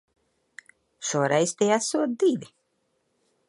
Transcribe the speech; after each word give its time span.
Šoreiz 1.09 1.53
tie 1.61 1.69
esot 1.77 2.17
divi. 2.25 2.51